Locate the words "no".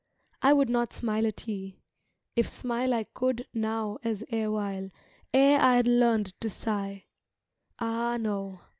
8.19-8.61